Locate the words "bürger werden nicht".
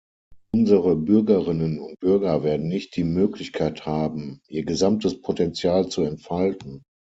1.99-2.95